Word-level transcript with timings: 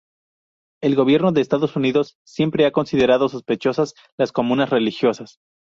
El 0.81 0.95
gobierno 0.95 1.31
de 1.31 1.41
Estados 1.41 1.75
Unidos 1.75 2.17
siempre 2.25 2.65
ha 2.65 2.71
considerado 2.71 3.29
sospechosas 3.29 3.93
las 4.17 4.31
comunas 4.31 4.71
religiosas. 4.71 5.37